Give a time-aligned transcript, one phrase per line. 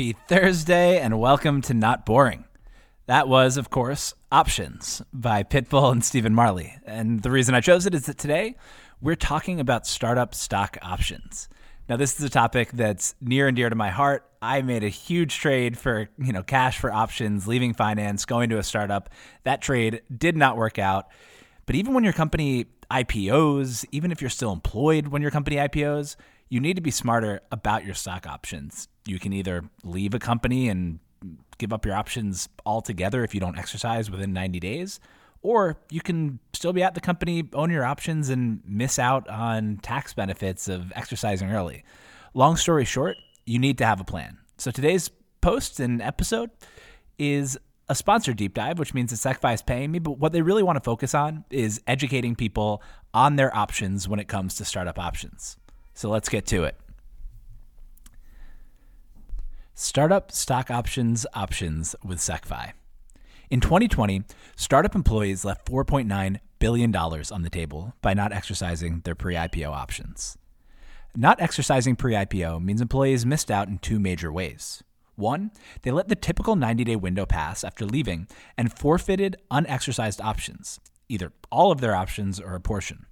[0.00, 2.46] Happy Thursday and welcome to Not Boring.
[3.04, 6.74] That was, of course, Options by Pitbull and Stephen Marley.
[6.86, 8.56] And the reason I chose it is that today
[9.02, 11.50] we're talking about startup stock options.
[11.86, 14.24] Now, this is a topic that's near and dear to my heart.
[14.40, 18.58] I made a huge trade for, you know, cash for options, leaving finance, going to
[18.58, 19.10] a startup.
[19.44, 21.08] That trade did not work out.
[21.66, 26.16] But even when your company IPOs, even if you're still employed when your company IPOs,
[26.50, 28.88] you need to be smarter about your stock options.
[29.06, 30.98] You can either leave a company and
[31.58, 35.00] give up your options altogether if you don't exercise within 90 days,
[35.42, 39.78] or you can still be at the company, own your options, and miss out on
[39.82, 41.84] tax benefits of exercising early.
[42.34, 44.38] Long story short, you need to have a plan.
[44.58, 45.08] So today's
[45.40, 46.50] post and episode
[47.18, 47.58] is
[47.88, 49.98] a sponsored deep dive, which means that SecFi is paying me.
[49.98, 52.82] But what they really want to focus on is educating people
[53.14, 55.56] on their options when it comes to startup options.
[55.94, 56.76] So let's get to it.
[59.74, 62.72] Startup stock options options with SecFi.
[63.50, 64.22] In 2020,
[64.54, 70.36] startup employees left $4.9 billion on the table by not exercising their pre IPO options.
[71.16, 74.84] Not exercising pre IPO means employees missed out in two major ways.
[75.16, 75.50] One,
[75.82, 81.32] they let the typical 90 day window pass after leaving and forfeited unexercised options, either
[81.50, 83.06] all of their options or a portion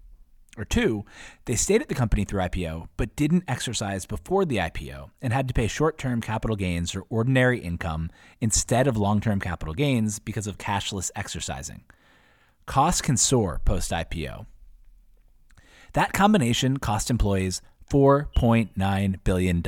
[0.59, 1.05] or two,
[1.45, 5.49] they stayed at the company through IPO but didn't exercise before the IPO and had
[5.49, 10.19] to pay short term capital gains or ordinary income instead of long term capital gains
[10.19, 11.85] because of cashless exercising.
[12.67, 14.47] Costs can soar post IPO.
[15.95, 19.63] That combination cost employees $4.9 billion.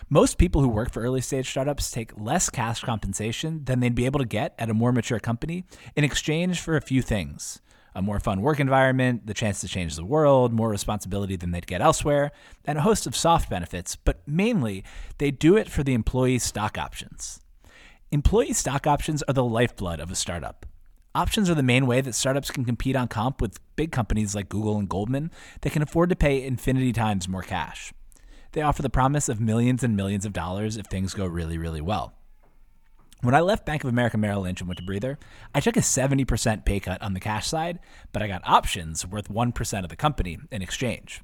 [0.10, 4.06] Most people who work for early stage startups take less cash compensation than they'd be
[4.06, 5.66] able to get at a more mature company
[5.96, 7.62] in exchange for a few things
[7.98, 11.66] a more fun work environment, the chance to change the world, more responsibility than they'd
[11.66, 12.32] get elsewhere,
[12.64, 14.84] and a host of soft benefits, but mainly
[15.18, 17.40] they do it for the employee stock options.
[18.12, 20.68] Employee stock options are the lifeblood of a startup.
[21.16, 24.48] Options are the main way that startups can compete on comp with big companies like
[24.48, 25.32] Google and Goldman
[25.62, 27.94] that can afford to pay infinity times more cash.
[28.52, 31.82] They offer the promise of millions and millions of dollars if things go really, really
[31.82, 32.14] well.
[33.22, 35.18] When I left Bank of America Merrill Lynch and went to Breather,
[35.54, 37.80] I took a 70% pay cut on the cash side,
[38.14, 41.22] but I got options worth 1% of the company in exchange.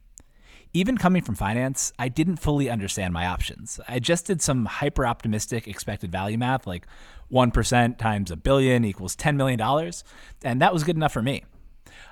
[0.73, 3.79] Even coming from finance, I didn't fully understand my options.
[3.87, 6.87] I just did some hyper optimistic expected value math, like
[7.31, 9.61] 1% times a billion equals $10 million,
[10.43, 11.43] and that was good enough for me.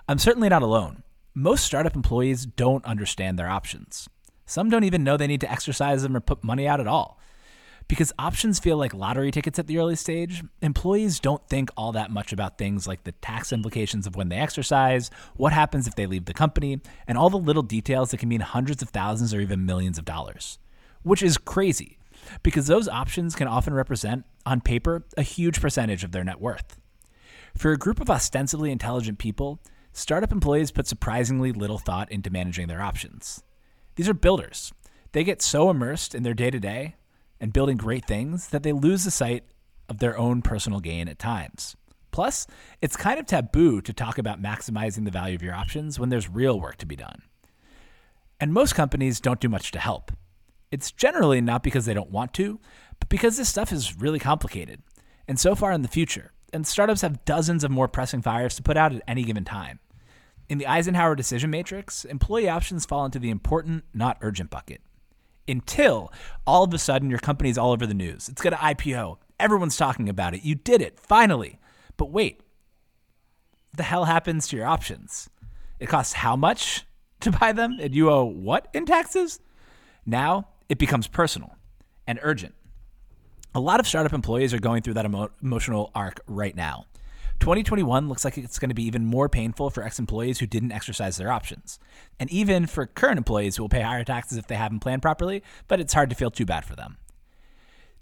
[0.08, 1.02] I'm certainly not alone.
[1.34, 4.08] Most startup employees don't understand their options.
[4.46, 7.18] Some don't even know they need to exercise them or put money out at all.
[7.92, 12.10] Because options feel like lottery tickets at the early stage, employees don't think all that
[12.10, 16.06] much about things like the tax implications of when they exercise, what happens if they
[16.06, 19.42] leave the company, and all the little details that can mean hundreds of thousands or
[19.42, 20.58] even millions of dollars.
[21.04, 21.98] Which is crazy,
[22.44, 26.80] because those options can often represent, on paper, a huge percentage of their net worth.
[27.58, 29.60] For a group of ostensibly intelligent people,
[29.92, 33.44] startup employees put surprisingly little thought into managing their options.
[33.98, 34.72] These are builders.
[35.12, 36.96] They get so immersed in their day to day
[37.42, 39.44] and building great things that they lose the sight
[39.90, 41.76] of their own personal gain at times.
[42.12, 42.46] Plus,
[42.82, 46.30] it's kind of taboo to talk about maximizing the value of your options when there's
[46.30, 47.24] real work to be done.
[48.40, 50.12] And most companies don't do much to help.
[50.72, 52.60] It's generally not because they don't want to,
[53.00, 54.82] but because this stuff is really complicated
[55.28, 56.32] and so far in the future.
[56.54, 59.80] And startups have dozens of more pressing fires to put out at any given time.
[60.50, 64.82] In the Eisenhower decision matrix, employee options fall into the important, not urgent bucket
[65.48, 66.12] until
[66.46, 68.30] all of a sudden your company's all over the news.
[68.30, 69.18] It's got an IPO.
[69.40, 70.44] Everyone's talking about it.
[70.44, 71.60] You did it, finally.
[71.98, 72.42] But wait,
[73.76, 75.30] the hell happens to your options?
[75.80, 76.86] It costs how much
[77.22, 77.78] to buy them?
[77.80, 79.40] And you owe what in taxes?
[80.06, 81.56] Now it becomes personal
[82.08, 82.56] and urgent.
[83.54, 86.86] A lot of startup employees are going through that emo- emotional arc right now.
[87.42, 90.72] 2021 looks like it's going to be even more painful for ex employees who didn't
[90.72, 91.80] exercise their options.
[92.20, 95.42] And even for current employees who will pay higher taxes if they haven't planned properly,
[95.68, 96.98] but it's hard to feel too bad for them.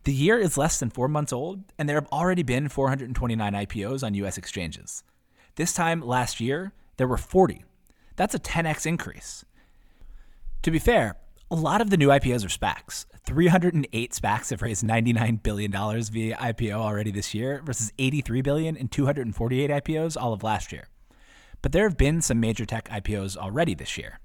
[0.04, 4.04] The year is less than four months old, and there have already been 429 IPOs
[4.04, 5.04] on US exchanges.
[5.56, 7.64] This time last year, there were 40.
[8.18, 9.46] That's a 10x increase.
[10.64, 11.16] To be fair,
[11.52, 13.08] A lot of the new IPOs are SPACs.
[13.26, 18.88] 308 SPACs have raised $99 billion via IPO already this year versus 83 billion in
[18.88, 20.90] 248 IPOs all of last year.
[21.64, 24.20] But there have been some major tech IPOs already this year.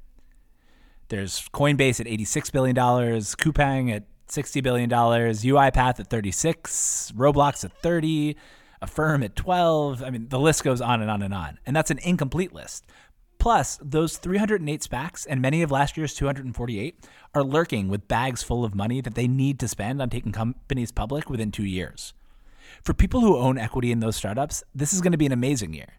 [1.09, 8.37] There's Coinbase at $86 billion, Coupang at $60 billion, UiPath at 36, Roblox at 30,
[8.83, 10.03] Affirm at 12.
[10.03, 11.59] I mean, the list goes on and on and on.
[11.65, 12.85] And that's an incomplete list.
[13.39, 18.65] Plus, those 308 SPACs and many of last year's 248 are lurking with bags full
[18.65, 22.15] of money that they need to spend on taking companies public within two years.
[22.83, 25.75] For people who own equity in those startups, this is going to be an amazing
[25.75, 25.95] year.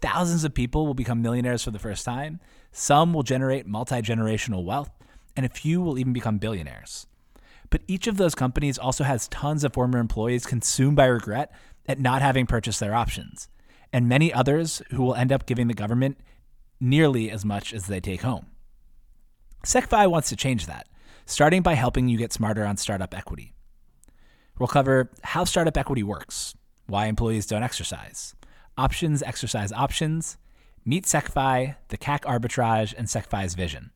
[0.00, 2.40] Thousands of people will become millionaires for the first time,
[2.72, 4.90] some will generate multi generational wealth,
[5.36, 7.06] and a few will even become billionaires.
[7.68, 11.52] But each of those companies also has tons of former employees consumed by regret
[11.86, 13.48] at not having purchased their options,
[13.92, 16.18] and many others who will end up giving the government
[16.80, 18.46] nearly as much as they take home.
[19.64, 20.88] SecFi wants to change that,
[21.26, 23.52] starting by helping you get smarter on startup equity.
[24.58, 26.54] We'll cover how startup equity works,
[26.86, 28.34] why employees don't exercise,
[28.76, 30.38] options exercise options,
[30.84, 33.90] meet SecFi, the CAC arbitrage, and SecFi's vision.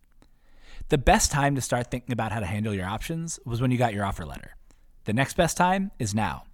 [0.91, 3.79] The best time to start thinking about how to handle your options was when you
[3.79, 4.57] got your offer letter.
[5.05, 6.45] The next best time is now.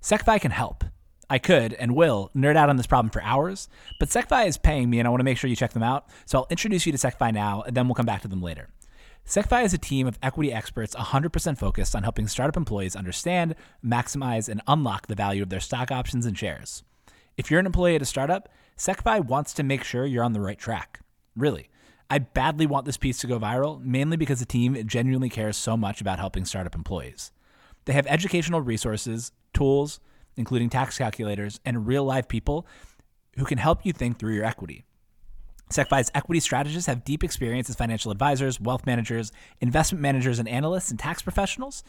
[0.00, 0.84] SecFi can help.
[1.30, 3.68] I could and will nerd out on this problem for hours,
[4.00, 6.08] but SecFi is paying me and I want to make sure you check them out.
[6.26, 8.68] So I'll introduce you to SecFi now and then we'll come back to them later.
[9.26, 13.54] SecFi is a team of equity experts 100% focused on helping startup employees understand,
[13.84, 16.82] maximize, and unlock the value of their stock options and shares.
[17.36, 20.40] If you're an employee at a startup, SecFi wants to make sure you're on the
[20.40, 21.00] right track.
[21.36, 21.68] Really.
[22.10, 25.76] I badly want this piece to go viral, mainly because the team genuinely cares so
[25.76, 27.30] much about helping startup employees.
[27.84, 30.00] They have educational resources, tools,
[30.40, 32.66] including tax calculators, and real live people
[33.36, 34.84] who can help you think through your equity.
[35.70, 40.90] SecFi's equity strategists have deep experience as financial advisors, wealth managers, investment managers, and analysts
[40.90, 41.84] and tax professionals,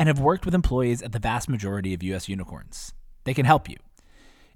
[0.00, 2.92] and have worked with employees at the vast majority of US unicorns.
[3.22, 3.76] They can help you.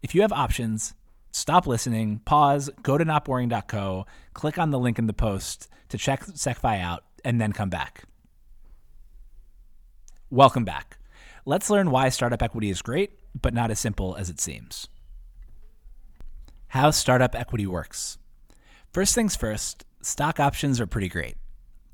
[0.03, 0.95] If you have options,
[1.31, 6.25] stop listening, pause, go to notboring.co, click on the link in the post to check
[6.25, 8.05] SecFi out, and then come back.
[10.31, 10.99] Welcome back.
[11.47, 14.89] Let's learn why startup equity is great, but not as simple as it seems.
[16.69, 18.19] How startup equity works.
[18.93, 21.37] First things first, stock options are pretty great.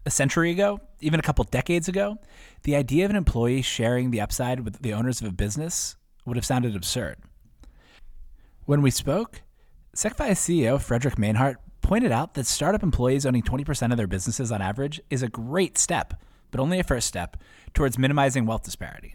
[0.07, 2.19] A century ago, even a couple decades ago,
[2.65, 5.97] the idea of an employee sharing the upside with the owners of a business
[6.27, 7.19] would have sounded absurd.
[8.67, 9.43] When we spoke,
[9.95, 14.63] SecFi's CEO Frederik Mijnhardt pointed out that startup employees owning 20% of their businesses on
[14.63, 16.15] average is a great step,
[16.51, 17.37] but only a first step,
[17.75, 19.15] towards minimizing wealth disparity.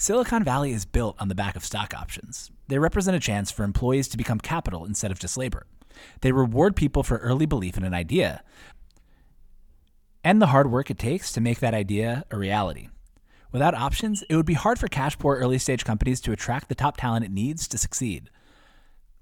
[0.00, 2.50] Silicon Valley is built on the back of stock options.
[2.68, 5.66] They represent a chance for employees to become capital instead of just labor.
[6.22, 8.42] They reward people for early belief in an idea
[10.24, 12.88] and the hard work it takes to make that idea a reality.
[13.52, 16.74] Without options, it would be hard for cash poor early stage companies to attract the
[16.74, 18.30] top talent it needs to succeed.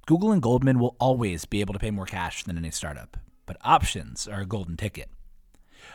[0.06, 3.16] Google and Goldman will always be able to pay more cash than any startup,
[3.46, 5.10] but options are a golden ticket.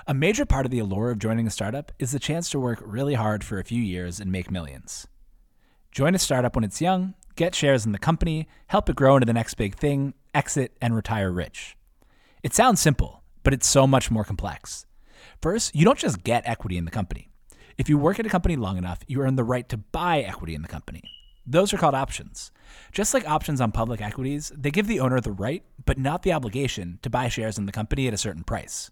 [0.06, 2.84] A major part of the allure of joining a startup is the chance to work
[2.86, 5.08] really hard for a few years and make millions.
[5.94, 9.26] Join a startup when it's young, get shares in the company, help it grow into
[9.26, 11.78] the next big thing, exit, and retire rich.
[12.44, 14.86] It sounds simple, but it's so much more complex.
[15.42, 17.30] First, you don't just get equity in the company.
[17.78, 20.54] If you work at a company long enough, you earn the right to buy equity
[20.54, 21.04] in the company.
[21.46, 22.52] Those are called options.
[22.92, 26.34] Just like options on public equities, they give the owner the right, but not the
[26.34, 28.92] obligation, to buy shares in the company at a certain price.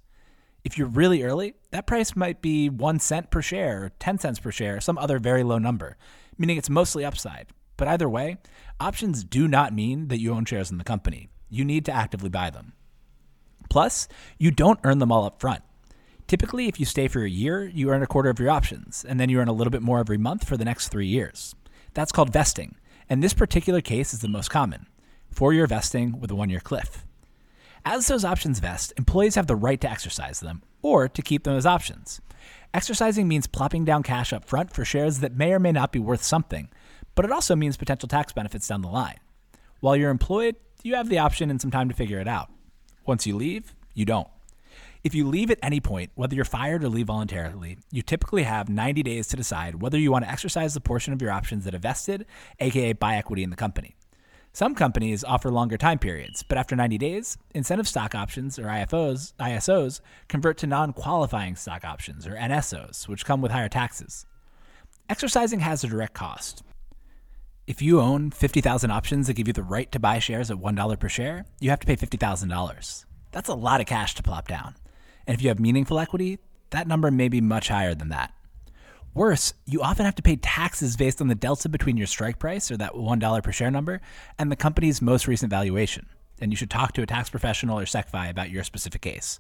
[0.64, 4.40] If you're really early, that price might be one cent per share, or 10 cents
[4.40, 5.98] per share, some other very low number,
[6.38, 7.48] meaning it's mostly upside.
[7.78, 8.38] But either way,
[8.80, 11.30] options do not mean that you own shares in the company.
[11.50, 12.74] You need to actively buy them.
[13.70, 15.64] Plus, you don't earn them all up front.
[16.28, 19.20] Typically, if you stay for a year, you earn a quarter of your options, and
[19.20, 21.56] then you earn a little bit more every month for the next three years.
[21.94, 22.76] That's called vesting,
[23.10, 24.86] and this particular case is the most common
[25.32, 27.06] four year vesting with a one year cliff.
[27.84, 31.56] As those options vest, employees have the right to exercise them or to keep them
[31.56, 32.22] as options.
[32.74, 36.00] Exercising means plopping down cash up front for shares that may or may not be
[36.00, 36.70] worth something,
[37.16, 39.20] but it also means potential tax benefits down the line.
[39.80, 42.52] While you're employed, you have the option and some time to figure it out.
[43.06, 44.28] Once you leave, you don't.
[45.04, 48.70] If you leave at any point, whether you're fired or leave voluntarily, you typically have
[48.70, 51.74] 90 days to decide whether you want to exercise the portion of your options that
[51.74, 52.28] have vested,
[52.60, 53.96] aka buy equity in the company.
[54.54, 59.34] Some companies offer longer time periods, but after 90 days, incentive stock options or IFOs,
[59.40, 64.26] ISOs convert to non-qualifying stock options or NSOs, which come with higher taxes.
[65.08, 66.64] Exercising has a direct cost.
[67.66, 71.00] If you own 50,000 options that give you the right to buy shares at $1
[71.00, 73.06] per share, you have to pay $50,000.
[73.32, 74.76] That's a lot of cash to plop down.
[75.26, 76.40] And if you have meaningful equity,
[76.72, 78.34] that number may be much higher than that.
[79.14, 82.72] Worse, you often have to pay taxes based on the delta between your strike price,
[82.72, 84.00] or that $1 per share number,
[84.40, 86.06] and the company's most recent valuation.
[86.40, 89.38] And you should talk to a tax professional or SecFi about your specific case.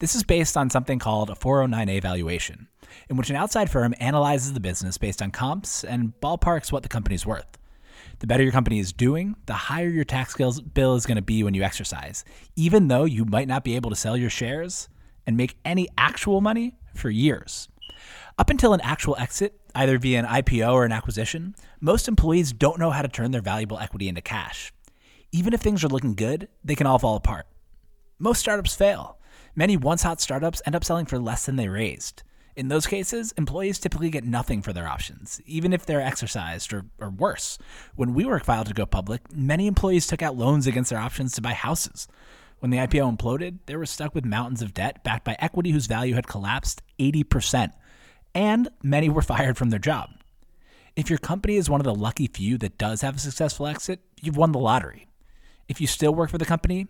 [0.00, 2.66] This is based on something called a 409A valuation,
[3.08, 6.88] in which an outside firm analyzes the business based on comps and ballparks what the
[6.88, 7.58] company's worth.
[8.18, 11.44] The better your company is doing, the higher your tax bill is going to be
[11.44, 12.24] when you exercise,
[12.56, 14.88] even though you might not be able to sell your shares
[15.26, 17.68] and make any actual money for years.
[18.40, 22.78] Up until an actual exit, either via an IPO or an acquisition, most employees don't
[22.78, 24.72] know how to turn their valuable equity into cash.
[25.30, 27.46] Even if things are looking good, they can all fall apart.
[28.18, 29.18] Most startups fail.
[29.54, 32.22] Many once hot startups end up selling for less than they raised.
[32.56, 36.86] In those cases, employees typically get nothing for their options, even if they're exercised or,
[36.98, 37.58] or worse.
[37.94, 41.42] When WeWork filed to go public, many employees took out loans against their options to
[41.42, 42.08] buy houses.
[42.60, 45.86] When the IPO imploded, they were stuck with mountains of debt backed by equity whose
[45.86, 47.72] value had collapsed 80%
[48.34, 50.10] and many were fired from their job.
[50.96, 54.00] If your company is one of the lucky few that does have a successful exit,
[54.20, 55.06] you've won the lottery.
[55.68, 56.88] If you still work for the company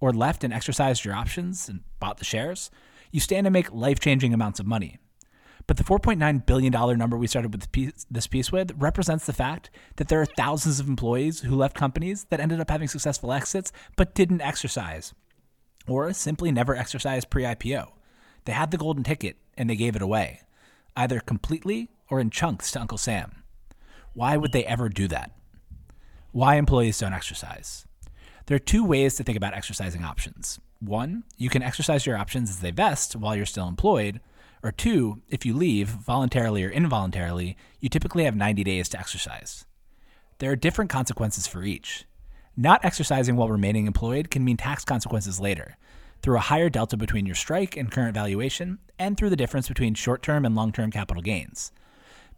[0.00, 2.70] or left and exercised your options and bought the shares,
[3.10, 4.98] you stand to make life changing amounts of money.
[5.66, 7.70] But the $4.9 billion number we started with
[8.10, 12.24] this piece with represents the fact that there are thousands of employees who left companies
[12.30, 15.12] that ended up having successful exits but didn't exercise,
[15.86, 17.88] or simply never exercised pre IPO.
[18.46, 20.40] They had the golden ticket and they gave it away
[20.96, 23.42] either completely or in chunks to Uncle Sam.
[24.14, 25.32] Why would they ever do that?
[26.32, 27.86] Why employees don't exercise?
[28.46, 30.58] There are two ways to think about exercising options.
[30.80, 34.20] One, you can exercise your options as they vest while you're still employed.
[34.62, 39.64] Or two, if you leave, voluntarily or involuntarily, you typically have 90 days to exercise.
[40.38, 42.06] There are different consequences for each.
[42.56, 45.76] Not exercising while remaining employed can mean tax consequences later,
[46.22, 49.94] through a higher delta between your strike and current valuation, and through the difference between
[49.94, 51.72] short term and long term capital gains.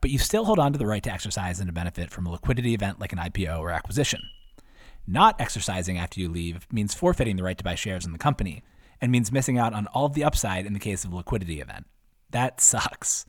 [0.01, 2.33] But you still hold on to the right to exercise and to benefit from a
[2.33, 4.21] liquidity event like an IPO or acquisition.
[5.07, 8.63] Not exercising after you leave means forfeiting the right to buy shares in the company,
[9.01, 11.61] and means missing out on all of the upside in the case of a liquidity
[11.61, 11.87] event.
[12.31, 13.27] That sucks.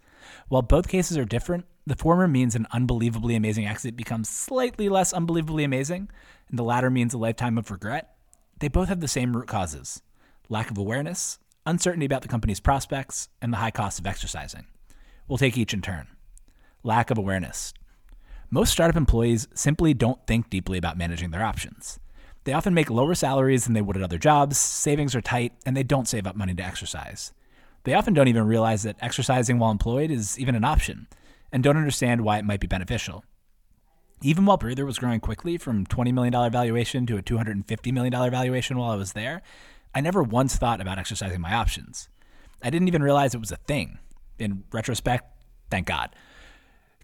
[0.47, 5.11] While both cases are different, the former means an unbelievably amazing exit becomes slightly less
[5.13, 6.09] unbelievably amazing,
[6.49, 8.15] and the latter means a lifetime of regret.
[8.59, 10.01] They both have the same root causes
[10.49, 14.65] lack of awareness, uncertainty about the company's prospects, and the high cost of exercising.
[15.27, 16.07] We'll take each in turn.
[16.83, 17.73] Lack of awareness.
[18.49, 21.99] Most startup employees simply don't think deeply about managing their options.
[22.43, 25.75] They often make lower salaries than they would at other jobs, savings are tight, and
[25.75, 27.31] they don't save up money to exercise.
[27.83, 31.07] They often don't even realize that exercising while employed is even an option,
[31.51, 33.23] and don't understand why it might be beneficial.
[34.21, 38.77] Even while Breather was growing quickly from $20 million valuation to a $250 million valuation
[38.77, 39.41] while I was there,
[39.95, 42.09] I never once thought about exercising my options.
[42.61, 43.99] I didn't even realize it was a thing.
[44.39, 45.25] In retrospect,
[45.69, 46.15] thank God.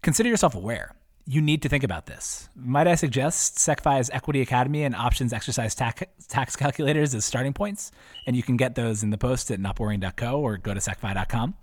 [0.02, 0.94] Consider yourself aware.
[1.26, 2.48] You need to think about this.
[2.56, 7.92] Might I suggest SecFi's Equity Academy and options exercise tax, tax calculators as starting points?
[8.26, 11.54] And you can get those in the post at notboring.co or go to secfi.com.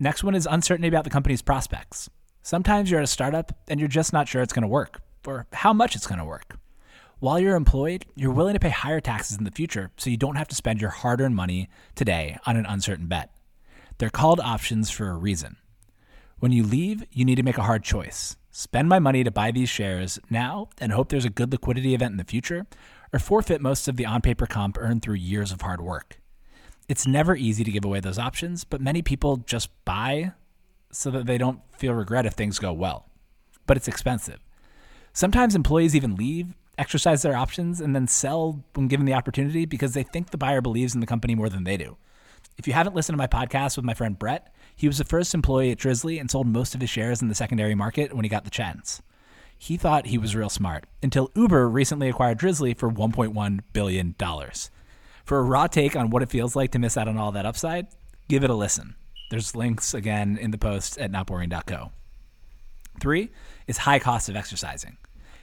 [0.00, 2.08] Next one is uncertainty about the company's prospects.
[2.42, 5.46] Sometimes you're at a startup and you're just not sure it's going to work or
[5.52, 6.57] how much it's going to work.
[7.20, 10.36] While you're employed, you're willing to pay higher taxes in the future so you don't
[10.36, 13.32] have to spend your hard earned money today on an uncertain bet.
[13.98, 15.56] They're called options for a reason.
[16.38, 19.52] When you leave, you need to make a hard choice spend my money to buy
[19.52, 22.66] these shares now and hope there's a good liquidity event in the future,
[23.12, 26.20] or forfeit most of the on paper comp earned through years of hard work.
[26.88, 30.32] It's never easy to give away those options, but many people just buy
[30.90, 33.08] so that they don't feel regret if things go well.
[33.66, 34.40] But it's expensive.
[35.12, 39.94] Sometimes employees even leave exercise their options and then sell when given the opportunity because
[39.94, 41.96] they think the buyer believes in the company more than they do.
[42.56, 45.34] If you haven't listened to my podcast with my friend Brett, he was the first
[45.34, 48.28] employee at Drizzly and sold most of his shares in the secondary market when he
[48.28, 49.02] got the chance.
[49.58, 54.14] He thought he was real smart until Uber recently acquired Drizzly for $1.1 billion.
[55.24, 57.46] For a raw take on what it feels like to miss out on all that
[57.46, 57.88] upside,
[58.28, 58.94] give it a listen.
[59.30, 61.90] There's links again in the post at notboring.co.
[63.00, 63.30] Three
[63.66, 64.96] is high cost of exercising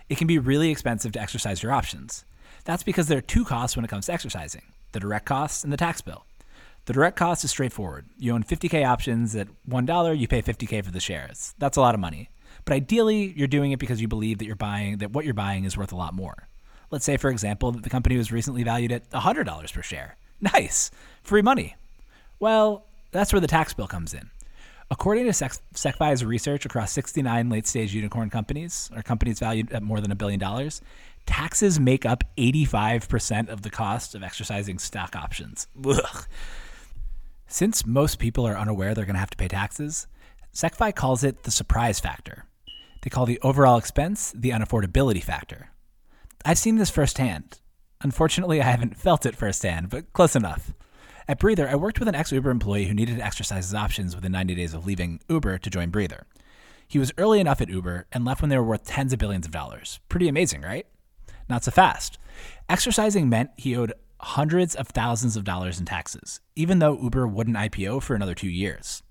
[0.09, 2.25] it can be really expensive to exercise your options.
[2.63, 5.73] That's because there are two costs when it comes to exercising the direct costs and
[5.73, 6.25] the tax bill.
[6.85, 8.05] The direct cost is straightforward.
[8.17, 11.53] You own 50K options at $1, you pay 50K for the shares.
[11.57, 12.29] That's a lot of money.
[12.63, 15.65] But ideally, you're doing it because you believe that you're buying that what you're buying
[15.65, 16.47] is worth a lot more.
[16.91, 20.17] Let's say, for example, that the company was recently valued at $100 per share.
[20.39, 20.91] Nice.
[21.23, 21.75] Free money.
[22.39, 24.29] Well, that's where the tax bill comes in.
[24.91, 29.99] According to SecFi's research across 69 late stage unicorn companies, or companies valued at more
[29.99, 30.81] than a billion dollars,
[31.25, 35.67] Taxes make up 85% of the cost of exercising stock options.
[35.85, 36.25] Ugh.
[37.47, 40.07] Since most people are unaware they're going to have to pay taxes,
[40.53, 42.45] SecFi calls it the surprise factor.
[43.01, 45.69] They call the overall expense the unaffordability factor.
[46.43, 47.59] I've seen this firsthand.
[48.01, 50.73] Unfortunately, I haven't felt it firsthand, but close enough.
[51.27, 54.15] At Breather, I worked with an ex Uber employee who needed to exercise his options
[54.15, 56.27] within 90 days of leaving Uber to join Breather.
[56.87, 59.47] He was early enough at Uber and left when they were worth tens of billions
[59.47, 59.99] of dollars.
[60.07, 60.85] Pretty amazing, right?
[61.49, 62.19] Not so fast.
[62.69, 67.57] Exercising meant he owed hundreds of thousands of dollars in taxes, even though Uber wouldn't
[67.57, 69.01] IPO for another two years.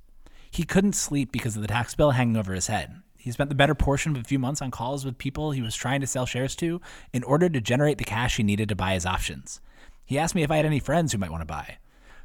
[0.53, 3.03] He couldn't sleep because of the tax bill hanging over his head.
[3.19, 5.75] He spent the better portion of a few months on calls with people he was
[5.75, 6.81] trying to sell shares to
[7.13, 9.61] in order to generate the cash he needed to buy his options.
[10.05, 11.79] He asked me if I had any friends who might want to buy.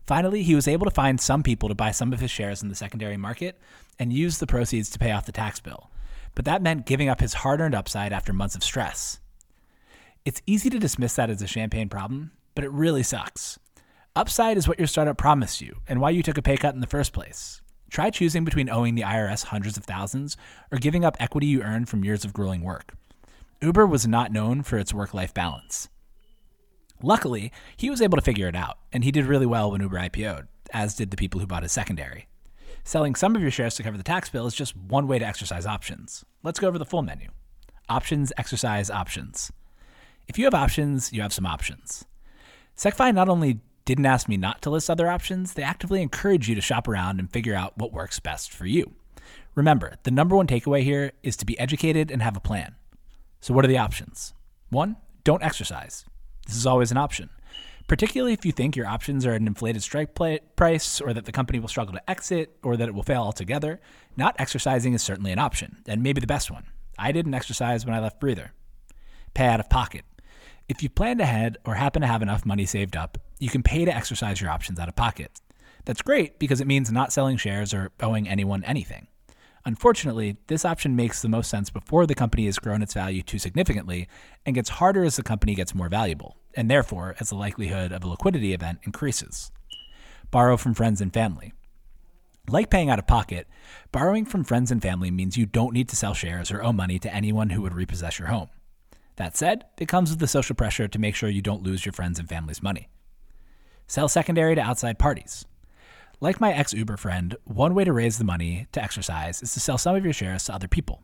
[0.09, 2.67] Finally, he was able to find some people to buy some of his shares in
[2.67, 3.61] the secondary market
[3.99, 5.91] and use the proceeds to pay off the tax bill.
[6.33, 9.19] But that meant giving up his hard earned upside after months of stress.
[10.25, 13.59] It's easy to dismiss that as a champagne problem, but it really sucks.
[14.15, 16.81] Upside is what your startup promised you and why you took a pay cut in
[16.81, 17.61] the first place.
[17.91, 20.37] Try choosing between owing the IRS hundreds of thousands
[20.71, 22.95] or giving up equity you earned from years of grueling work.
[23.61, 25.87] Uber was not known for its work life balance.
[27.01, 29.97] Luckily, he was able to figure it out, and he did really well when Uber
[29.97, 32.27] IPO'd, as did the people who bought his secondary.
[32.83, 35.25] Selling some of your shares to cover the tax bill is just one way to
[35.25, 36.25] exercise options.
[36.43, 37.29] Let's go over the full menu.
[37.87, 39.51] Options, exercise, options.
[40.27, 42.05] If you have options, you have some options.
[42.75, 46.55] SecFi not only didn't ask me not to list other options, they actively encourage you
[46.55, 48.93] to shop around and figure out what works best for you.
[49.55, 52.75] Remember, the number one takeaway here is to be educated and have a plan.
[53.41, 54.33] So, what are the options?
[54.69, 56.05] One, don't exercise.
[56.49, 57.29] This is always an option,
[57.88, 60.17] particularly if you think your options are an inflated strike
[60.55, 63.79] price or that the company will struggle to exit or that it will fail altogether.
[64.17, 66.65] Not exercising is certainly an option, and maybe the best one.
[66.97, 68.53] I didn't exercise when I left Breather.
[69.35, 70.05] Pay out of pocket.
[70.67, 73.85] If you planned ahead or happen to have enough money saved up, you can pay
[73.85, 75.39] to exercise your options out of pocket.
[75.85, 79.07] That's great because it means not selling shares or owing anyone anything.
[79.65, 83.38] Unfortunately, this option makes the most sense before the company has grown its value too
[83.38, 84.07] significantly
[84.45, 88.03] and gets harder as the company gets more valuable, and therefore as the likelihood of
[88.03, 89.51] a liquidity event increases.
[90.31, 91.53] Borrow from friends and family.
[92.47, 93.47] Like paying out of pocket,
[93.91, 96.97] borrowing from friends and family means you don't need to sell shares or owe money
[96.99, 98.49] to anyone who would repossess your home.
[99.17, 101.93] That said, it comes with the social pressure to make sure you don't lose your
[101.93, 102.89] friends and family's money.
[103.85, 105.45] Sell secondary to outside parties.
[106.21, 109.59] Like my ex Uber friend, one way to raise the money to exercise is to
[109.59, 111.03] sell some of your shares to other people.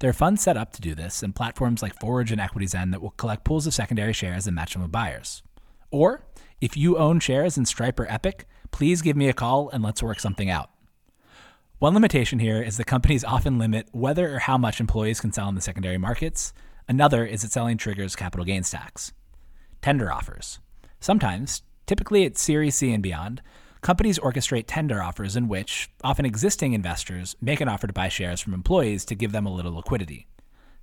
[0.00, 3.00] There are funds set up to do this and platforms like Forge and EquityZen that
[3.00, 5.42] will collect pools of secondary shares and match them with buyers.
[5.90, 6.26] Or,
[6.60, 10.02] if you own shares in Stripe or Epic, please give me a call and let's
[10.02, 10.70] work something out.
[11.78, 15.48] One limitation here is that companies often limit whether or how much employees can sell
[15.48, 16.52] in the secondary markets.
[16.88, 19.12] Another is that selling triggers capital gains tax.
[19.82, 20.58] Tender offers.
[21.00, 23.42] Sometimes, typically at Series C and beyond,
[23.84, 28.40] companies orchestrate tender offers in which often existing investors make an offer to buy shares
[28.40, 30.26] from employees to give them a little liquidity.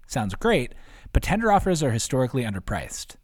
[0.05, 0.75] Sounds great,
[1.11, 3.15] but tender offers are historically underpriced.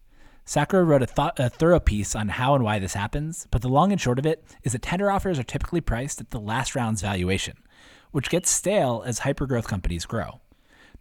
[0.44, 3.68] Sacro wrote a, th- a, thorough piece on how and why this happens, but the
[3.68, 6.74] long and short of it is that tender offers are typically priced at the last
[6.74, 7.56] round's valuation,
[8.10, 10.40] which gets stale as hypergrowth companies grow.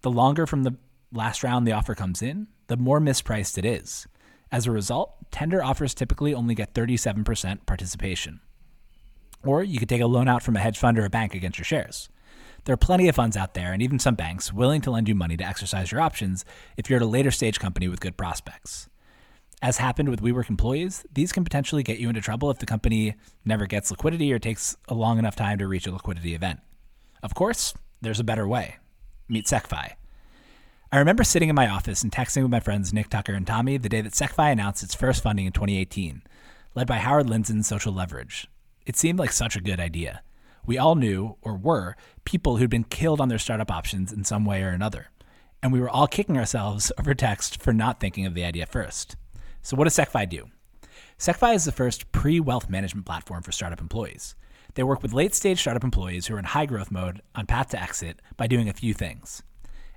[0.02, 0.76] The longer from the
[1.12, 4.06] last round the offer comes in, the more mispriced it is.
[4.52, 8.40] As a result, tender offers typically only get 37% participation.
[9.44, 11.58] Or you could take a loan out from a hedge fund or a bank against
[11.58, 12.10] your shares.
[12.66, 15.16] There are plenty of funds out there, and even some banks, willing to lend you
[15.16, 16.44] money to exercise your options
[16.76, 18.90] if you're at a later stage company with good prospects.
[19.62, 23.16] As happened with WeWork employees, these can potentially get you into trouble if the company
[23.46, 26.60] never gets liquidity or takes a long enough time to reach a liquidity event.
[27.24, 28.76] Of course, there's a better way.
[29.28, 29.94] Meet SecFi.
[30.92, 33.78] I remember sitting in my office and texting with my friends Nick Tucker and Tommy
[33.78, 36.22] the day that SecFi announced its first funding in 2018,
[36.76, 38.48] led by Howard Lindzen's Social Leverage.
[38.88, 40.22] It seemed like such a good idea.
[40.66, 44.46] We all knew, or were, people who'd been killed on their startup options in some
[44.46, 45.10] way or another.
[45.62, 49.18] And we were all kicking ourselves over text for not thinking of the idea first.
[49.62, 50.46] So, what does SecFi do?
[51.20, 54.36] SecFi is the first pre wealth management platform for startup employees.
[54.76, 57.70] They work with late stage startup employees who are in high growth mode on path
[57.70, 59.44] to exit by doing a few things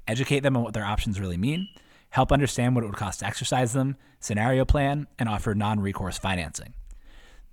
[0.09, 1.69] educate them on what their options really mean,
[2.11, 6.19] help understand what it would cost to exercise them, scenario plan, and offer non recourse
[6.19, 6.75] financing.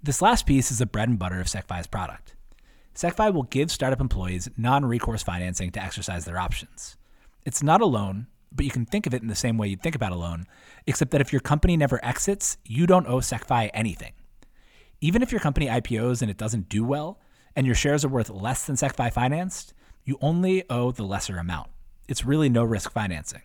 [0.07, 2.33] This last piece is the bread and butter of SecFi's product.
[2.95, 6.95] SecFi will give startup employees non recourse financing to exercise their options.
[7.43, 9.83] It's not a loan, but you can think of it in the same way you'd
[9.83, 10.45] think about a loan,
[10.85, 14.13] except that if your company never exits, you don't owe SecFi anything.
[15.01, 17.19] Even if your company IPOs and it doesn't do well,
[17.53, 19.73] and your shares are worth less than SecFi financed,
[20.05, 21.69] you only owe the lesser amount.
[22.07, 23.41] It's really no risk financing.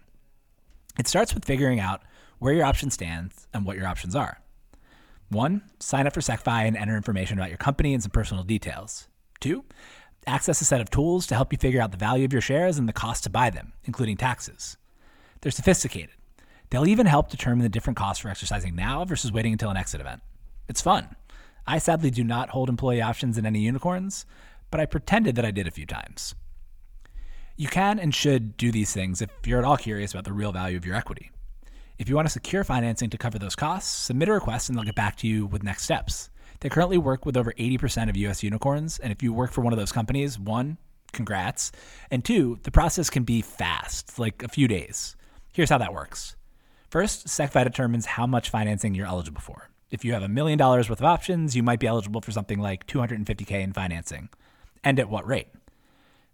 [0.97, 2.03] It starts with figuring out
[2.39, 4.42] where your option stands and what your options are.
[5.33, 9.09] One, sign up for SecFi and enter information about your company and some personal details.
[9.41, 9.65] Two,
[10.27, 12.79] access a set of tools to help you figure out the value of your shares
[12.79, 14.77] and the cost to buy them, including taxes.
[15.41, 16.15] They're sophisticated.
[16.69, 20.03] They'll even help determine the different costs for exercising now versus waiting until an exit
[20.03, 20.21] event.
[20.69, 21.17] It's fun.
[21.67, 24.27] I sadly do not hold employee options in any unicorns,
[24.71, 26.35] but I pretended that I did a few times.
[27.57, 30.53] You can and should do these things if you're at all curious about the real
[30.53, 31.31] value of your equity.
[31.99, 34.85] If you want to secure financing to cover those costs, submit a request and they'll
[34.85, 36.31] get back to you with next steps.
[36.61, 39.73] They currently work with over 80% of US unicorns, and if you work for one
[39.73, 40.79] of those companies, one,
[41.13, 41.73] congrats,
[42.11, 45.17] and two, the process can be fast, like a few days.
[45.53, 46.37] Here's how that works.
[46.89, 49.71] First, SecFi determines how much financing you're eligible for.
[49.91, 52.59] If you have a million dollars worth of options, you might be eligible for something
[52.59, 54.31] like 250K in financing.
[54.83, 55.49] And at what rate?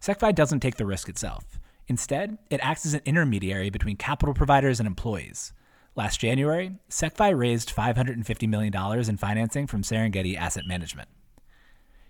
[0.01, 1.59] SecFi doesn't take the risk itself.
[1.89, 5.55] Instead, it acts as an intermediary between capital providers and employees.
[5.97, 11.09] Last January, SecFi raised $550 million in financing from Serengeti Asset Management.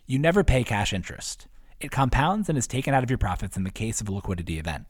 [0.04, 1.46] You never pay cash interest.
[1.80, 4.58] It compounds and is taken out of your profits in the case of a liquidity
[4.58, 4.86] event.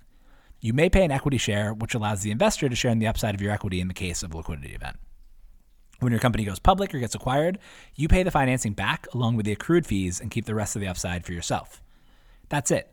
[0.61, 3.35] You may pay an equity share, which allows the investor to share in the upside
[3.35, 4.97] of your equity in the case of a liquidity event.
[6.01, 7.59] When your company goes public or gets acquired,
[7.95, 10.81] you pay the financing back along with the accrued fees and keep the rest of
[10.81, 11.83] the upside for yourself.
[12.49, 12.89] That's it.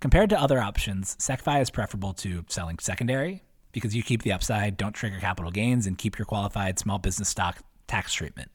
[0.00, 4.76] Compared to other options, SecFi is preferable to selling secondary because you keep the upside,
[4.76, 7.58] don't trigger capital gains, and keep your qualified small business stock
[7.88, 8.48] tax treatment.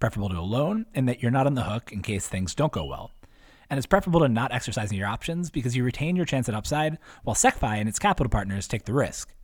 [0.00, 2.72] Preferable to a loan in that you're not on the hook in case things don't
[2.72, 3.10] go well.
[3.68, 6.96] And it's preferable to not exercising your options because you retain your chance at upside
[7.24, 9.34] while SecFi and its capital partners take the risk.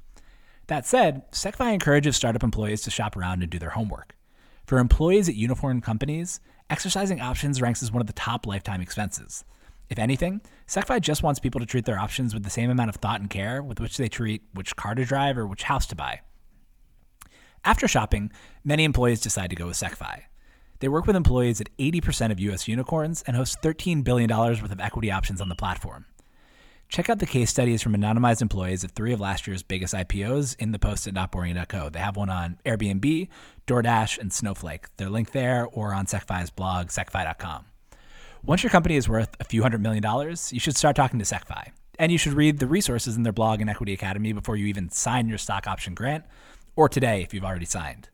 [0.68, 4.16] That said, SecFi encourages startup employees to shop around and do their homework.
[4.64, 9.44] For employees at unicorn companies, exercising options ranks as one of the top lifetime expenses.
[9.90, 12.96] If anything, SecFi just wants people to treat their options with the same amount of
[12.96, 15.96] thought and care with which they treat which car to drive or which house to
[15.96, 16.20] buy.
[17.64, 18.30] After shopping,
[18.64, 20.22] many employees decide to go with SecFi.
[20.78, 24.80] They work with employees at 80% of US unicorns and host $13 billion worth of
[24.80, 26.06] equity options on the platform.
[26.88, 30.56] Check out the case studies from anonymized employees of three of last year's biggest IPOs
[30.58, 31.90] in the post at notboring.co.
[31.90, 33.28] They have one on Airbnb,
[33.66, 34.86] DoorDash, and Snowflake.
[34.96, 37.66] They're linked there or on SecFi's blog, secfi.com.
[38.42, 41.24] Once your company is worth a few hundred million dollars, you should start talking to
[41.24, 41.72] SecFi.
[41.98, 44.88] And you should read the resources in their blog and Equity Academy before you even
[44.88, 46.24] sign your stock option grant,
[46.74, 48.08] or today if you've already signed.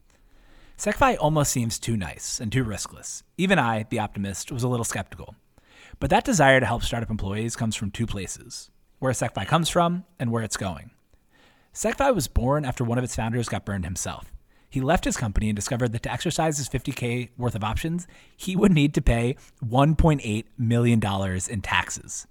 [0.76, 3.22] SecFi almost seems too nice and too riskless.
[3.38, 5.36] Even I, the optimist, was a little skeptical.
[6.00, 10.04] But that desire to help startup employees comes from two places where SecFi comes from
[10.18, 10.90] and where it's going.
[11.72, 14.32] SecFi was born after one of its founders got burned himself.
[14.76, 18.54] He left his company and discovered that to exercise his 50K worth of options, he
[18.54, 21.02] would need to pay $1.8 million
[21.48, 22.26] in taxes.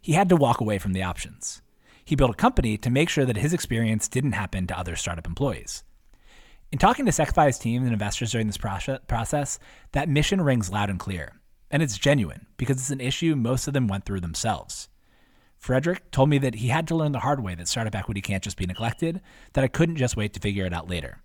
[0.00, 1.60] He had to walk away from the options.
[2.04, 5.26] He built a company to make sure that his experience didn't happen to other startup
[5.26, 5.82] employees.
[6.70, 9.58] In talking to SecFi's team and investors during this process,
[9.90, 11.40] that mission rings loud and clear.
[11.68, 14.88] And it's genuine because it's an issue most of them went through themselves.
[15.56, 18.44] Frederick told me that he had to learn the hard way that startup equity can't
[18.44, 19.20] just be neglected,
[19.54, 21.24] that I couldn't just wait to figure it out later.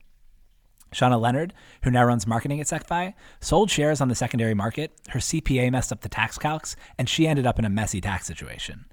[0.94, 1.54] Shauna Leonard,
[1.84, 4.92] who now runs marketing at SecFi, sold shares on the secondary market.
[5.10, 8.26] Her CPA messed up the tax calcs, and she ended up in a messy tax
[8.26, 8.86] situation.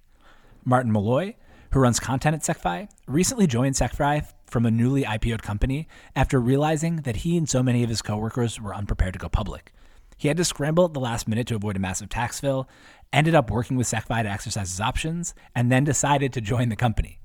[0.65, 1.37] Martin Malloy,
[1.73, 5.87] who runs content at SecFi, recently joined SecFi from a newly IPO'd company
[6.17, 9.73] after realizing that he and so many of his coworkers were unprepared to go public.
[10.17, 12.69] He had to scramble at the last minute to avoid a massive tax bill,
[13.13, 16.77] ended up working with SecFi to exercise his options, and then decided to join the
[16.77, 17.21] company.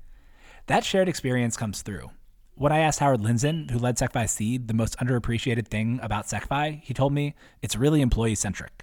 [0.66, 2.10] That shared experience comes through,
[2.56, 6.82] when I asked Howard Lindzen, who led SecFi Seed, the most underappreciated thing about SecFi,
[6.82, 8.82] he told me it's really employee centric.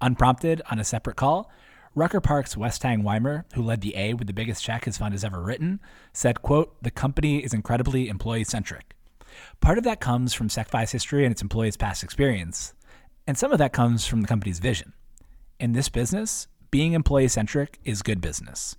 [0.00, 1.50] Unprompted, on a separate call,
[1.94, 5.22] Rucker Park's Westang Weimer, who led the A with the biggest check his fund has
[5.22, 5.80] ever written,
[6.14, 8.94] said, quote, the company is incredibly employee centric.
[9.60, 12.72] Part of that comes from SecFi's history and its employees' past experience,
[13.26, 14.94] and some of that comes from the company's vision.
[15.58, 18.76] In this business, being employee centric is good business.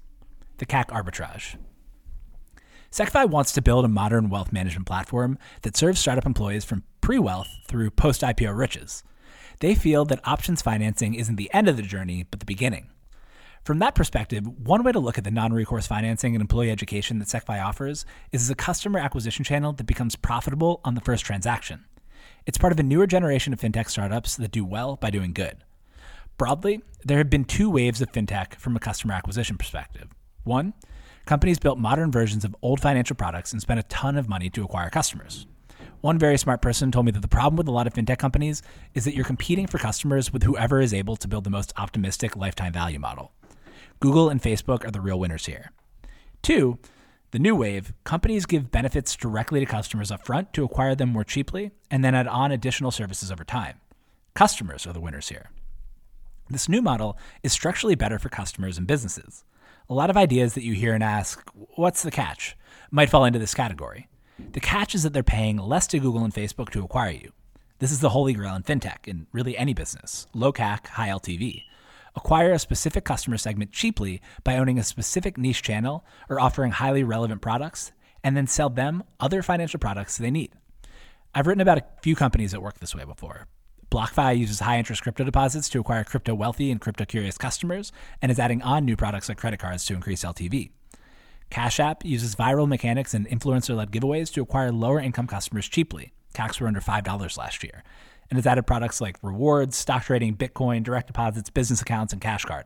[0.58, 1.58] The CAC arbitrage.
[2.92, 7.18] SecFi wants to build a modern wealth management platform that serves startup employees from pre
[7.18, 9.02] wealth through post IPO riches.
[9.62, 12.90] They feel that options financing isn't the end of the journey, but the beginning.
[13.64, 17.20] From that perspective, one way to look at the non recourse financing and employee education
[17.20, 21.24] that SecFi offers is as a customer acquisition channel that becomes profitable on the first
[21.24, 21.86] transaction.
[22.46, 25.64] It's part of a newer generation of fintech startups that do well by doing good.
[26.38, 30.10] Broadly, there have been two waves of fintech from a customer acquisition perspective.
[30.44, 30.74] One,
[31.26, 34.64] companies built modern versions of old financial products and spent a ton of money to
[34.64, 35.48] acquire customers.
[36.02, 38.64] One very smart person told me that the problem with a lot of fintech companies
[38.96, 42.36] is that you're competing for customers with whoever is able to build the most optimistic
[42.36, 43.32] lifetime value model.
[44.00, 45.72] Google and Facebook are the real winners here.
[46.42, 46.80] Two,
[47.32, 51.72] The new wave companies give benefits directly to customers upfront to acquire them more cheaply
[51.90, 53.80] and then add on additional services over time.
[54.34, 55.50] Customers are the winners here.
[56.50, 59.46] This new model is structurally better for customers and businesses.
[59.90, 62.56] A lot of ideas that you hear and ask, what's the catch,
[62.92, 64.08] might fall into this category.
[64.54, 67.32] The catch is that they're paying less to Google and Facebook to acquire you.
[67.80, 71.64] This is the holy grail in fintech, in really any business low CAC, high LTV.
[72.16, 77.04] Acquire a specific customer segment cheaply by owning a specific niche channel or offering highly
[77.04, 77.92] relevant products,
[78.24, 80.52] and then sell them other financial products they need.
[81.34, 83.48] I've written about a few companies that work this way before.
[83.92, 88.32] BlockFi uses high interest crypto deposits to acquire crypto wealthy and crypto curious customers and
[88.32, 90.72] is adding on new products like credit cards to increase LTV.
[91.50, 96.14] Cash App uses viral mechanics and influencer led giveaways to acquire lower income customers cheaply.
[96.34, 97.84] CACs were under $5 last year.
[98.30, 102.46] And has added products like rewards, stock trading, Bitcoin, direct deposits, business accounts, and Cash
[102.46, 102.64] Card.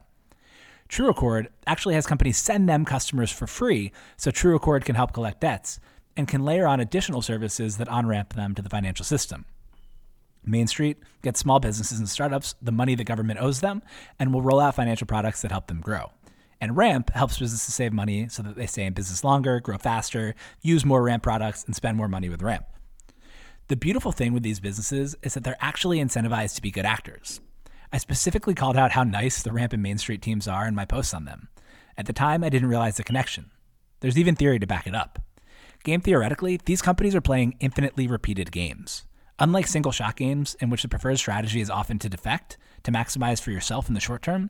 [0.89, 5.79] TrueAccord actually has companies send them customers for free so TrueAccord can help collect debts
[6.15, 9.45] and can layer on additional services that on ramp them to the financial system.
[10.47, 13.81] Main Street gets small businesses and startups the money the government owes them
[14.19, 16.11] and will roll out financial products that help them grow.
[16.61, 20.35] And Ramp helps businesses save money so that they stay in business longer, grow faster,
[20.61, 22.65] use more Ramp products, and spend more money with Ramp.
[23.67, 27.41] The beautiful thing with these businesses is that they're actually incentivized to be good actors.
[27.91, 30.85] I specifically called out how nice the Ramp and Main Street teams are in my
[30.85, 31.49] posts on them.
[31.97, 33.51] At the time, I didn't realize the connection.
[34.01, 35.19] There's even theory to back it up.
[35.83, 39.05] Game theoretically, these companies are playing infinitely repeated games.
[39.37, 43.41] Unlike single shot games, in which the preferred strategy is often to defect, to maximize
[43.41, 44.49] for yourself in the short term,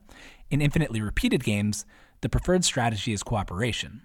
[0.51, 1.85] in infinitely repeated games,
[2.21, 4.03] the preferred strategy is cooperation.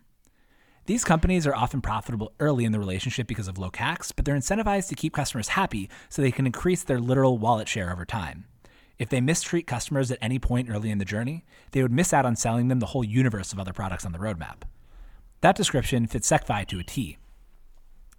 [0.87, 4.35] These companies are often profitable early in the relationship because of low CACs, but they're
[4.35, 8.47] incentivized to keep customers happy so they can increase their literal wallet share over time.
[8.99, 12.27] If they mistreat customers at any point early in the journey, they would miss out
[12.27, 14.62] on selling them the whole universe of other products on the roadmap.
[15.43, 17.19] That description fits SecFi to a T.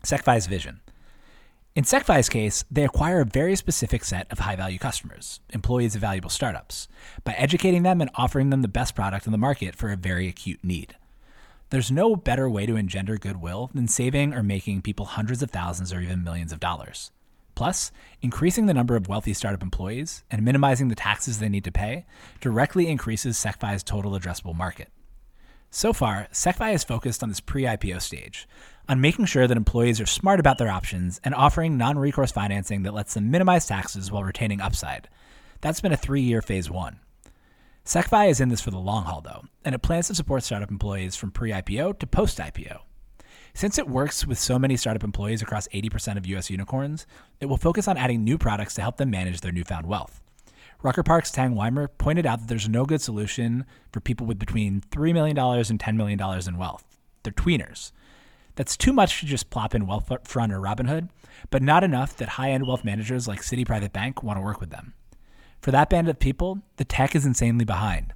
[0.04, 0.82] SecFi's vision
[1.74, 6.02] in SecFi's case, they acquire a very specific set of high value customers, employees of
[6.02, 6.90] valuable startups,
[7.24, 10.28] by educating them and offering them the best product in the market for a very
[10.28, 10.98] acute need.
[11.70, 15.94] There's no better way to engender goodwill than saving or making people hundreds of thousands
[15.94, 17.12] or even millions of dollars.
[17.56, 21.72] Plus, increasing the number of wealthy startup employees and minimizing the taxes they need to
[21.72, 22.06] pay
[22.42, 24.90] directly increases SecFi's total addressable market.
[25.70, 28.46] So far, SecFi is focused on this pre IPO stage,
[28.92, 32.84] on making sure that employees are smart about their options and offering non recourse financing
[32.84, 35.08] that lets them minimize taxes while retaining upside.
[35.62, 37.00] That's been a three year phase one.
[37.86, 40.70] SecFi is in this for the long haul, though, and it plans to support startup
[40.70, 42.80] employees from pre IPO to post IPO.
[43.54, 47.08] Since it works with so many startup employees across 80% of US unicorns,
[47.40, 50.20] it will focus on adding new products to help them manage their newfound wealth.
[50.84, 54.82] Rucker Park's Tang Weimer pointed out that there's no good solution for people with between
[54.82, 56.98] $3 million and $10 million in wealth.
[57.24, 57.94] They're tweeners.
[58.56, 61.10] That's too much to just plop in Wealthfront or Robinhood,
[61.50, 64.60] but not enough that high end wealth managers like Citi Private Bank want to work
[64.60, 64.94] with them.
[65.62, 68.14] For that band of people, the tech is insanely behind.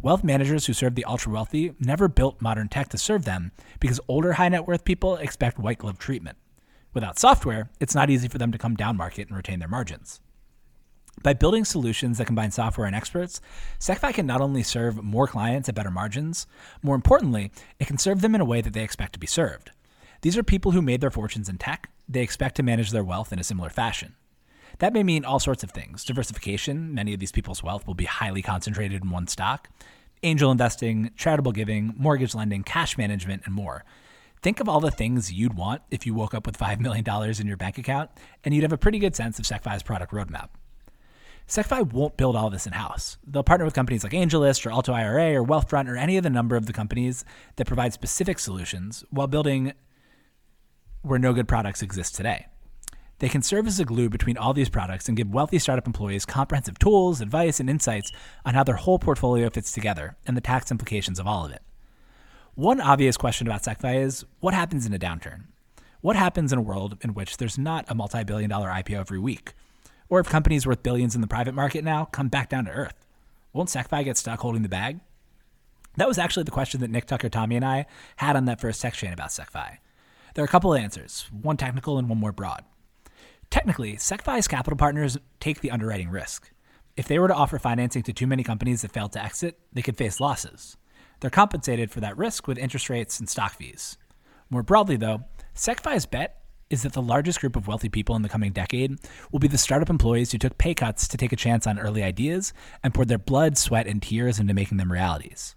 [0.00, 4.00] Wealth managers who serve the ultra wealthy never built modern tech to serve them because
[4.08, 6.38] older high net worth people expect white glove treatment.
[6.94, 10.20] Without software, it's not easy for them to come down market and retain their margins.
[11.22, 13.40] By building solutions that combine software and experts,
[13.80, 16.46] SecFi can not only serve more clients at better margins,
[16.82, 17.50] more importantly,
[17.80, 19.72] it can serve them in a way that they expect to be served.
[20.20, 21.90] These are people who made their fortunes in tech.
[22.08, 24.14] They expect to manage their wealth in a similar fashion.
[24.78, 28.04] That may mean all sorts of things diversification, many of these people's wealth will be
[28.04, 29.68] highly concentrated in one stock,
[30.22, 33.84] angel investing, charitable giving, mortgage lending, cash management, and more.
[34.40, 37.04] Think of all the things you'd want if you woke up with $5 million
[37.40, 38.10] in your bank account,
[38.44, 40.50] and you'd have a pretty good sense of SecFi's product roadmap.
[41.48, 43.16] SecFi won't build all this in house.
[43.26, 46.28] They'll partner with companies like AngelList or Alto IRA or Wealthfront or any of the
[46.28, 47.24] number of the companies
[47.56, 49.72] that provide specific solutions while building
[51.00, 52.46] where no good products exist today.
[53.20, 56.26] They can serve as a glue between all these products and give wealthy startup employees
[56.26, 58.12] comprehensive tools, advice, and insights
[58.44, 61.62] on how their whole portfolio fits together and the tax implications of all of it.
[62.56, 65.44] One obvious question about SecFi is what happens in a downturn?
[66.02, 69.18] What happens in a world in which there's not a multi billion dollar IPO every
[69.18, 69.54] week?
[70.08, 73.04] Or if companies worth billions in the private market now come back down to earth,
[73.52, 75.00] won't SecFi get stuck holding the bag?
[75.96, 78.80] That was actually the question that Nick Tucker, Tommy, and I had on that first
[78.80, 79.78] text chain about SecFi.
[80.34, 82.64] There are a couple of answers, one technical and one more broad.
[83.50, 86.52] Technically, SecFi's capital partners take the underwriting risk.
[86.96, 89.82] If they were to offer financing to too many companies that failed to exit, they
[89.82, 90.76] could face losses.
[91.20, 93.96] They're compensated for that risk with interest rates and stock fees.
[94.50, 96.37] More broadly, though, SecFi's bet
[96.70, 98.98] is that the largest group of wealthy people in the coming decade
[99.32, 102.02] will be the startup employees who took pay cuts to take a chance on early
[102.02, 102.52] ideas
[102.82, 105.54] and poured their blood, sweat, and tears into making them realities.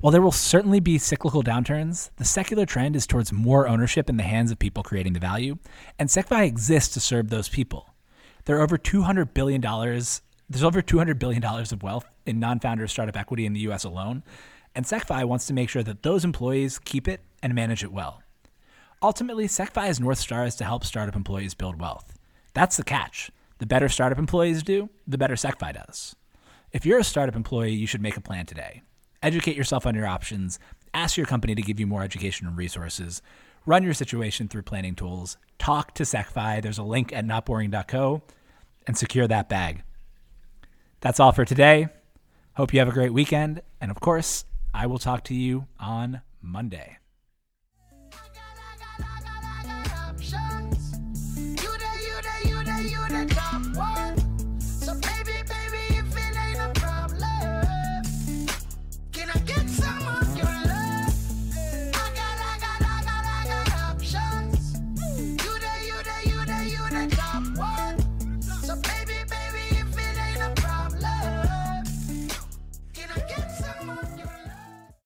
[0.00, 4.18] While there will certainly be cyclical downturns, the secular trend is towards more ownership in
[4.18, 5.56] the hands of people creating the value,
[5.98, 7.94] and SecFi exists to serve those people.
[8.44, 10.20] There are over $200 billion, there's
[10.62, 14.22] over $200 billion of wealth in non-founder startup equity in the US alone,
[14.74, 18.20] and SecFi wants to make sure that those employees keep it and manage it well.
[19.04, 22.16] Ultimately, SecFi's North Star is to help startup employees build wealth.
[22.54, 23.30] That's the catch.
[23.58, 26.16] The better startup employees do, the better SecFi does.
[26.72, 28.80] If you're a startup employee, you should make a plan today.
[29.22, 30.58] Educate yourself on your options,
[30.94, 33.20] ask your company to give you more education and resources,
[33.66, 36.62] run your situation through planning tools, talk to SecFi.
[36.62, 38.22] There's a link at notboring.co
[38.86, 39.82] and secure that bag.
[41.02, 41.88] That's all for today.
[42.54, 43.60] Hope you have a great weekend.
[43.82, 46.96] And of course, I will talk to you on Monday.